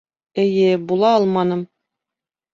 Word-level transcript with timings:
Эйе, 0.43 0.71
була 0.93 1.11
алманым. 1.19 1.63